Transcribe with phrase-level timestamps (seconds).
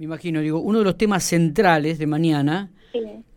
[0.00, 2.70] Me imagino, digo, uno de los temas centrales de mañana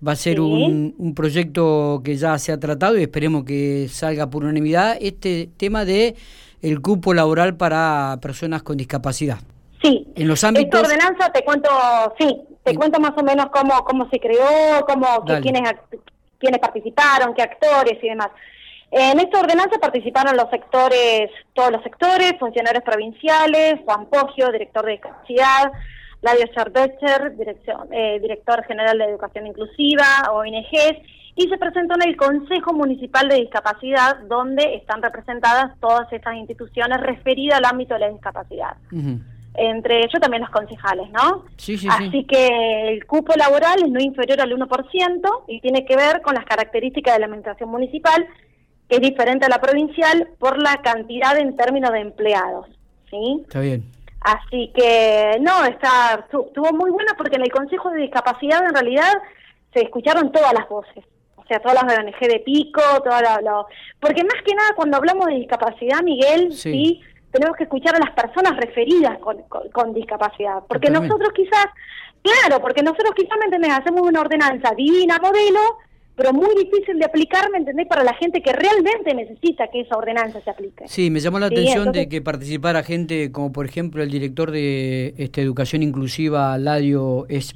[0.07, 4.29] va a ser un, un, proyecto que ya se ha tratado y esperemos que salga
[4.29, 6.15] por unanimidad, este tema de
[6.61, 9.39] el cupo laboral para personas con discapacidad.
[9.81, 10.07] Sí.
[10.15, 10.81] En los ámbitos...
[10.81, 11.69] Esta ordenanza te cuento,
[12.17, 15.69] sí, te cuento más o menos cómo, cómo se creó, cómo, quiénes,
[16.39, 18.29] quiénes participaron, qué actores y demás.
[18.89, 24.93] En esta ordenanza participaron los sectores, todos los sectores, funcionarios provinciales, Juan Poggio, director de
[24.93, 25.73] discapacidad,
[26.23, 27.35] Ladio Scharbecher,
[27.91, 30.97] eh, director general de Educación Inclusiva, ONGs,
[31.35, 36.99] y se presentó en el Consejo Municipal de Discapacidad, donde están representadas todas estas instituciones
[37.01, 38.77] referidas al ámbito de la discapacidad.
[39.55, 41.45] Entre ellos también los concejales, ¿no?
[41.57, 45.95] Sí, sí, Así que el cupo laboral es no inferior al 1% y tiene que
[45.95, 48.27] ver con las características de la administración municipal
[48.89, 52.67] es diferente a la provincial por la cantidad en términos de empleados.
[53.09, 53.41] ¿sí?
[53.41, 53.83] Está bien.
[54.23, 59.11] Así que, no, está, estuvo muy bueno porque en el Consejo de Discapacidad en realidad
[59.73, 61.03] se escucharon todas las voces.
[61.35, 63.39] O sea, todas las ONG de pico, todas las...
[63.99, 68.11] Porque más que nada cuando hablamos de discapacidad, Miguel, sí, tenemos que escuchar a las
[68.11, 70.63] personas referidas con, con, discapacidad.
[70.69, 71.65] Porque nosotros quizás,
[72.21, 73.73] claro, porque nosotros quizás, ¿me entendés?
[73.73, 75.79] Hacemos una ordenanza divina, modelo,
[76.15, 77.87] pero muy difícil de aplicar, ¿me entendés?
[77.87, 80.87] Para la gente que realmente necesita que esa ordenanza se aplique.
[80.87, 85.15] Sí, me llamó la atención de que participara gente como, por ejemplo, el director de
[85.17, 87.53] este, Educación Inclusiva, Ladio es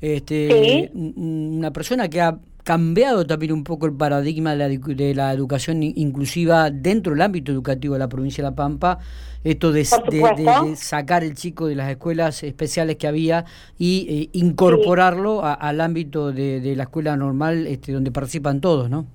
[0.00, 5.32] Este, Una persona que ha cambiado también un poco el paradigma de la, de la
[5.32, 8.98] educación inclusiva dentro del ámbito educativo de la provincia de La Pampa
[9.44, 13.44] esto de, sacar el chico de las escuelas especiales que había
[13.78, 19.06] y eh, incorporarlo al ámbito de, la escuela normal este, donde participan todos, ¿no?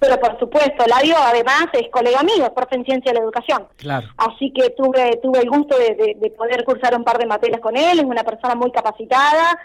[0.00, 3.66] Pero por supuesto, Ladio además es colega mío, es profe en ciencia de la educación.
[3.76, 4.08] Claro.
[4.16, 7.98] Así que tuve tuve el gusto de, poder cursar un par de materias con él,
[7.98, 9.58] es una persona muy capacitada,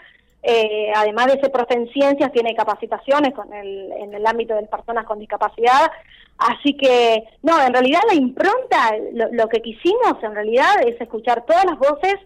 [0.44, 4.66] eh, además de ser profe en ciencias, tiene capacitaciones con el, en el ámbito de
[4.66, 5.90] personas con discapacidad,
[6.38, 8.92] Así que, no, en realidad la impronta,
[9.32, 12.16] lo, que quisimos en realidad es escuchar todas las voces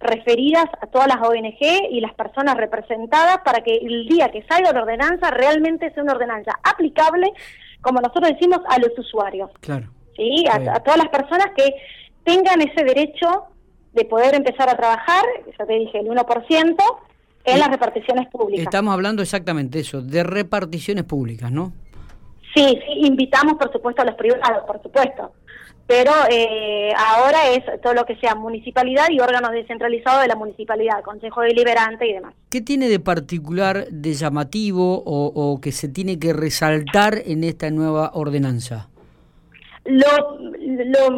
[0.00, 4.72] referidas a todas las ONG y las personas representadas para que el día que salga
[4.72, 7.30] la ordenanza realmente sea una ordenanza aplicable,
[7.82, 9.50] como nosotros decimos, a los usuarios.
[9.60, 9.88] Claro.
[10.16, 10.46] ¿sí?
[10.50, 11.74] A, todas las personas que
[12.24, 13.44] tengan ese derecho
[13.92, 15.24] de poder empezar a trabajar,
[15.58, 16.76] ya te dije, el 1%,
[17.44, 18.64] en las reparticiones públicas.
[18.64, 21.72] Estamos hablando exactamente eso, de reparticiones públicas, ¿no?
[22.54, 25.32] Sí, sí, invitamos por supuesto a los privados, por supuesto.
[25.86, 31.02] Pero eh, ahora es todo lo que sea municipalidad y órganos descentralizados de la municipalidad,
[31.02, 32.34] Consejo Deliberante y demás.
[32.48, 38.12] ¿Qué tiene de particular, de llamativo o, que se tiene que resaltar en esta nueva
[38.14, 38.88] ordenanza?
[39.84, 41.10] Lo, lo,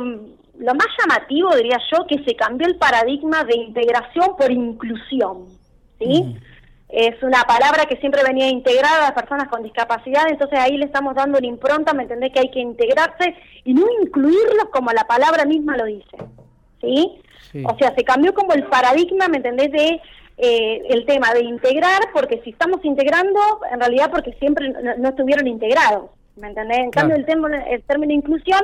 [0.58, 5.61] lo más llamativo, diría yo, que se cambió el paradigma de integración por inclusión.
[6.04, 6.36] ¿Sí?
[6.92, 10.84] es una palabra que siempre venía integrada a las personas con discapacidad, entonces ahí le
[10.84, 12.32] estamos dando una impronta, ¿me entendés?
[12.32, 16.16] Que hay que integrarse y no incluirlos como la palabra misma lo dice,
[16.82, 17.18] ¿sí?
[17.64, 19.72] O sea, se cambió como el paradigma, ¿me entendés?
[19.72, 20.00] De
[20.36, 23.40] eh, el tema de integrar, porque si estamos integrando,
[23.72, 26.78] en realidad porque siempre no, estuvieron integrados, ¿me entendés?
[26.78, 28.60] En cambio, el, término, el término inclusión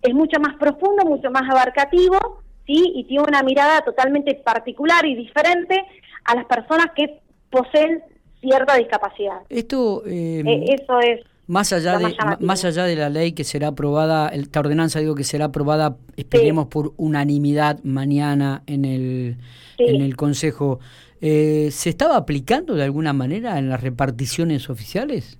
[0.00, 2.92] es mucho más profundo, mucho más abarcativo, ¿sí?
[2.94, 5.84] Y tiene una mirada totalmente particular y diferente
[6.26, 7.20] a las personas que
[7.50, 8.02] poseen
[8.40, 9.40] cierta discapacidad.
[9.48, 14.28] Esto, eh, eso es más allá de más allá de la ley que será aprobada,
[14.28, 19.36] esta ordenanza digo que será aprobada, esperemos por unanimidad mañana en el
[19.78, 20.80] en el Consejo.
[21.20, 25.38] Eh, ¿Se estaba aplicando de alguna manera en las reparticiones oficiales?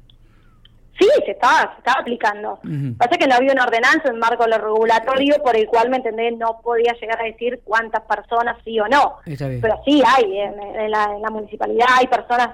[0.99, 2.59] Sí, se estaba, se estaba aplicando.
[2.97, 6.37] Pasa que no había una ordenanza en marco regulatorio por el cual, ¿me entendés?
[6.39, 9.19] No podía llegar a decir cuántas personas sí o no.
[9.25, 12.51] Pero sí hay, en, la, municipalidad hay personas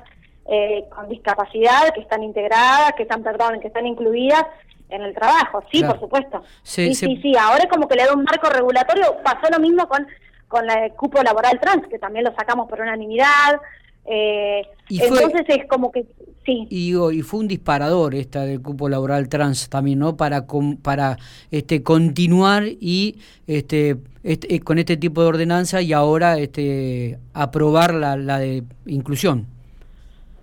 [0.47, 4.45] eh, con discapacidad que están integradas, que están, perdón, que están incluidas
[4.89, 5.63] en el trabajo.
[5.71, 6.43] Sí, por supuesto.
[6.63, 7.35] sí, sí, sí.
[7.39, 9.19] Ahora es como que le da un marco regulatorio.
[9.23, 10.07] Pasó lo mismo con,
[10.49, 13.61] con el cupo laboral trans, que también lo sacamos por unanimidad.
[14.04, 16.04] Eh, entonces es como que
[16.44, 16.66] sí.
[16.70, 20.16] Y, y fue un disparador esta del cupo laboral trans también, ¿no?
[20.16, 20.46] Para
[20.82, 21.19] para
[21.50, 28.16] este continuar y este, este, con este tipo de ordenanza y ahora este aprobar la,
[28.16, 29.46] la de inclusión.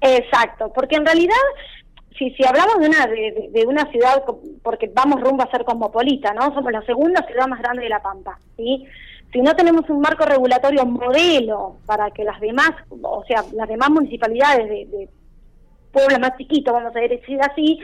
[0.01, 1.35] Exacto, porque en realidad
[2.17, 4.23] si, si hablamos de una de, de, una ciudad,
[4.61, 6.53] porque vamos rumbo a ser cosmopolita, ¿no?
[6.53, 8.85] Somos la segunda ciudad más grande de La Pampa, ¿sí?
[9.31, 12.72] Si no tenemos un marco regulatorio modelo para que las demás,
[13.02, 15.10] o sea, las demás municipalidades de,
[15.92, 17.80] pueblos más chiquitos, vamos a decir así,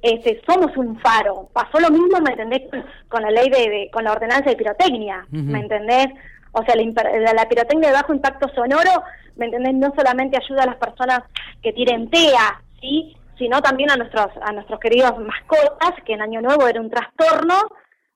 [0.00, 1.50] este, somos un faro.
[1.52, 2.62] Pasó lo mismo, ¿me entendés?
[3.08, 6.08] Con la ley de, con la ordenanza de pirotecnia, ¿me entendés?
[6.52, 9.02] O sea, la, la, pirotecnia de bajo impacto sonoro,
[9.36, 9.74] ¿me entendés?
[9.74, 11.20] No solamente ayuda a las personas
[11.62, 13.14] que tienen TEA, ¿sí?
[13.38, 17.56] Sino también a nuestros, a nuestros queridos mascotas, que en Año Nuevo era un trastorno,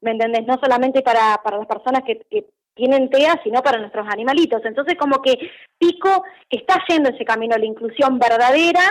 [0.00, 0.46] ¿me entendés?
[0.46, 4.60] No solamente para, para las personas que, que tienen TEA, sino para nuestros animalitos.
[4.64, 5.38] Entonces, como que
[5.78, 8.82] Pico está yendo ese camino a la inclusión verdadera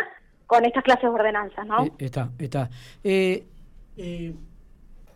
[0.47, 1.85] con estas clases de ordenanzas, ¿no?
[1.85, 2.69] Eh, está, está.
[3.03, 3.43] Eh,
[3.97, 4.33] eh,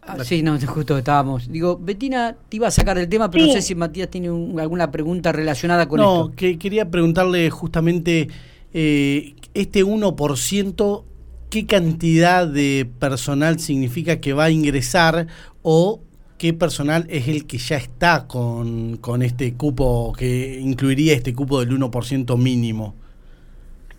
[0.02, 1.50] ah, sí, no, justo estábamos.
[1.50, 4.92] Digo, Betina te iba a sacar el tema, pero no sé si Matías tiene alguna
[4.92, 6.30] pregunta relacionada con esto.
[6.30, 8.28] No, que quería preguntarle justamente
[8.74, 11.04] este 1%,
[11.50, 15.28] ¿qué cantidad de personal significa que va a ingresar
[15.62, 16.02] o
[16.38, 21.60] qué personal es el que ya está con, con este cupo, que incluiría este cupo
[21.60, 22.96] del 1% mínimo?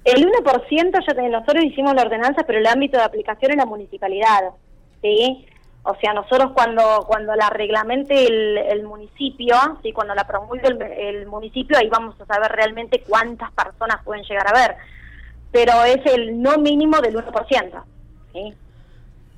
[0.05, 4.50] El 1% ya nosotros hicimos la ordenanza, pero el ámbito de aplicación es la municipalidad,
[5.02, 5.44] ¿sí?
[5.82, 9.93] O sea, nosotros cuando cuando la reglamente el, municipio, ¿sí?
[9.93, 10.69] cuando la promulgue
[11.08, 14.76] el, municipio, ahí vamos a saber realmente cuántas personas pueden llegar a ver.
[15.50, 17.82] Pero es el no mínimo del 1%.
[18.32, 18.55] ¿sí?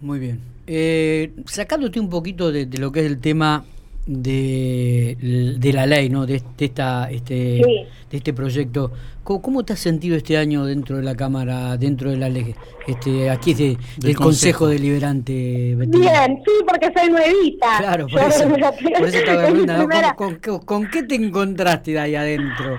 [0.01, 0.41] Muy bien.
[0.73, 3.65] Eh, sacándote un poquito de, lo que es el tema
[4.07, 6.27] de, de la ley, ¿no?
[6.27, 8.93] De, esta, este, de este proyecto.
[9.25, 12.55] ¿Cómo, te has sentido este año dentro de la Cámara, dentro de la ley,
[12.87, 14.69] este, aquí de, del, Consejo.
[14.69, 15.75] Deliberante?
[15.75, 17.79] Bien, sí, porque soy nuevita.
[17.79, 20.15] Claro, por eso, por eso estaba
[20.65, 22.79] ¿Con, qué te encontraste de ahí adentro?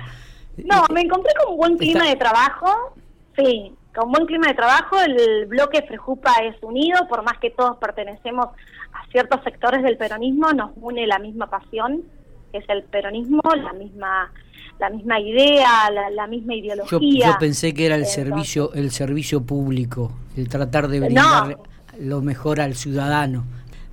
[0.64, 2.96] No, me encontré con un buen clima de trabajo,
[3.36, 7.78] sí, con buen clima de trabajo, el bloque Frejupa es unido, por más que todos
[7.78, 8.48] pertenecemos
[8.94, 12.04] a ciertos sectores del peronismo, nos une la misma pasión,
[12.52, 14.32] que es el peronismo, la misma
[14.80, 17.28] la misma idea, la, misma ideología.
[17.28, 21.58] Yo, pensé que era el servicio el servicio público, el tratar de brindar
[22.00, 23.44] lo mejor al ciudadano.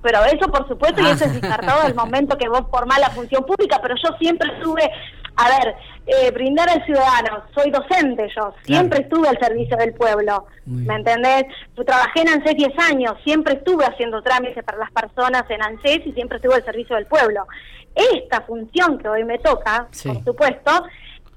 [0.01, 3.45] Pero eso, por supuesto, y eso es descartado del momento que vos formás la función
[3.45, 4.89] pública, pero yo siempre estuve
[5.39, 5.75] a ver,
[6.05, 11.45] eh, brindar al ciudadano, soy docente yo, siempre estuve al servicio del pueblo, ¿me entendés?
[11.85, 16.11] Trabajé en ANSES 10 años, siempre estuve haciendo trámites para las personas en ANSES y
[16.13, 17.45] siempre estuve al servicio del pueblo.
[17.93, 20.71] Esta función que hoy me toca, por supuesto,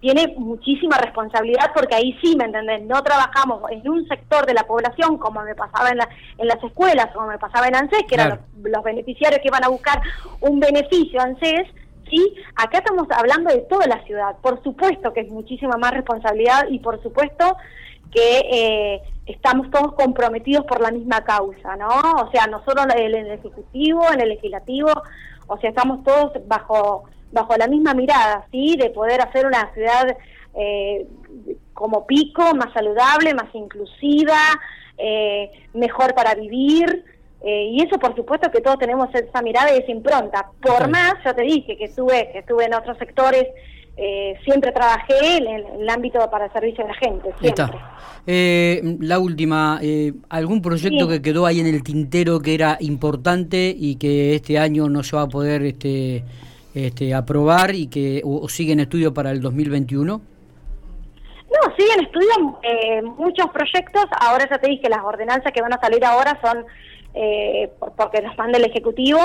[0.02, 2.82] tiene muchísima responsabilidad porque ahí sí, ¿me entendés?
[2.82, 6.00] No trabajamos en un sector de la población como me pasaba en,
[6.38, 9.64] en las escuelas, como me pasaba en ANSES, que eran los, los, beneficiarios que iban
[9.64, 10.02] a buscar
[10.40, 11.68] un beneficio ANSES,
[12.12, 12.34] ¿sí?
[12.54, 14.36] Acá estamos hablando de toda la ciudad.
[14.42, 17.56] Por supuesto que es muchísima más responsabilidad y por supuesto
[18.12, 21.88] que eh, estamos todos comprometidos por la misma causa, ¿no?
[21.88, 24.90] O sea, nosotros en el Ejecutivo, en el Legislativo,
[25.46, 28.76] o sea, estamos todos bajo, bajo la misma mirada, ¿sí?
[28.76, 30.14] De poder hacer una ciudad
[30.54, 31.06] eh,
[31.72, 34.38] como pico, más saludable, más inclusiva,
[34.98, 37.04] eh, mejor para vivir,
[37.44, 40.50] eh, y eso por supuesto que todos tenemos esa mirada y esa impronta.
[40.60, 43.46] Por más, ya te dije que estuve, que estuve en otros sectores,
[43.96, 45.48] eh, siempre trabajé en
[45.80, 47.34] el, ámbito para el servicio de la gente.
[47.40, 47.80] Siempre.
[48.26, 49.80] Eh, la última,
[50.28, 54.88] ¿algún proyecto que quedó ahí en el tintero que era importante y que este año
[54.88, 56.22] no se va a poder este,
[56.74, 60.20] este, aprobar y que o, sigue en estudio para el 2021?
[61.50, 64.04] No, siguen en estudio muchos proyectos.
[64.20, 66.64] Ahora ya te dije, las ordenanzas que van a salir ahora son
[67.14, 69.18] eh, porque nos manda el Ejecutivo,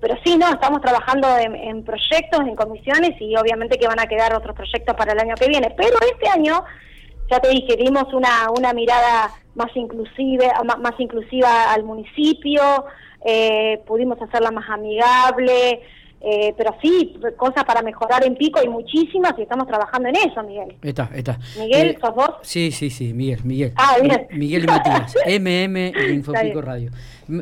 [0.00, 4.34] pero sí, no, estamos trabajando en, proyectos, en comisiones y obviamente que van a quedar
[4.34, 5.74] otros proyectos para el año que viene.
[5.76, 6.64] Pero este año,
[7.30, 12.86] ya te dije, dimos una, una mirada más inclusiva, más, inclusiva al municipio,
[13.26, 15.82] eh, pudimos hacerla más amigable,
[16.22, 20.42] eh, pero sí, cosas para mejorar en Pico hay muchísimas y estamos trabajando en eso,
[20.42, 20.76] Miguel.
[20.82, 21.38] Está, está.
[21.58, 22.30] Miguel, eh, ¿sos vos?
[22.42, 23.72] Sí, sí, sí, Miguel, Miguel.
[23.76, 24.28] Ah, bien.
[24.32, 26.90] Miguel y Matías, MM de Infopico Radio.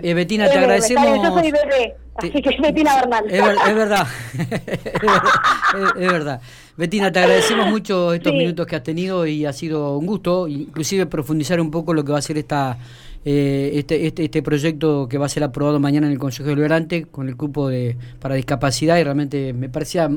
[0.03, 1.23] Eh, Betina, te agradecemos.
[1.23, 3.25] yo soy bebé, así que es Betina Bernal.
[3.29, 4.07] Es, verdad,
[5.99, 6.41] es, verdad.
[6.77, 11.07] Betina, te agradecemos mucho estos minutos que has tenido y ha sido un gusto, inclusive
[11.07, 12.79] profundizar un poco lo que va a ser esta
[13.25, 17.07] eh, este, este, este proyecto que va a ser aprobado mañana en el Consejo Deliberante
[17.07, 20.09] con el cupo de, para discapacidad y realmente me parecía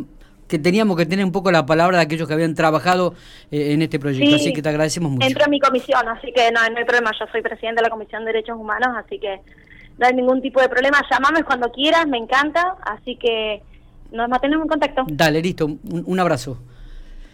[0.48, 3.14] que teníamos que tener un poco la palabra de aquellos que habían trabajado
[3.52, 5.26] eh, en este proyecto, así que te agradecemos mucho.
[5.26, 7.90] Entro a mi comisión, así que no, no hay problema, yo soy presidente de la
[7.90, 9.40] Comisión de Derechos Humanos, así que
[9.98, 13.62] no hay ningún tipo de problema, llamame cuando quieras, me encanta, así que
[14.12, 15.06] nos mantenemos en contacto.
[15.08, 16.58] Dale, listo, un, abrazo.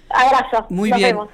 [0.10, 0.68] Abrazo.
[0.70, 1.18] Muy bien.